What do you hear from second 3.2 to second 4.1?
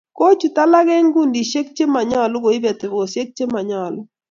che monyolu